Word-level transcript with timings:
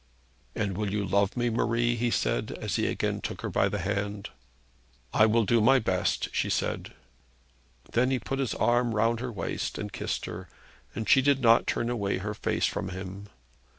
'And 0.55 0.75
you 0.91 1.01
will 1.03 1.07
love 1.07 1.37
me, 1.37 1.51
Marie?' 1.51 1.95
he 1.95 2.09
said, 2.09 2.51
as 2.59 2.75
he 2.77 2.87
again 2.87 3.21
took 3.21 3.41
her 3.41 3.51
by 3.51 3.69
the 3.69 3.77
hand. 3.77 4.31
'I 5.13 5.27
will 5.27 5.45
do 5.45 5.61
my 5.61 5.77
best,' 5.77 6.29
she 6.33 6.49
said. 6.49 6.93
Then 7.91 8.09
he 8.09 8.17
put 8.17 8.39
his 8.39 8.55
arm 8.55 8.95
round 8.95 9.19
her 9.19 9.31
waist 9.31 9.77
and 9.77 9.93
kissed 9.93 10.25
her, 10.25 10.49
and 10.95 11.07
she 11.07 11.21
did 11.21 11.39
not 11.39 11.67
turn 11.67 11.87
away 11.87 12.17
her 12.17 12.33
face 12.33 12.65
from 12.65 12.89
him. 12.89 13.27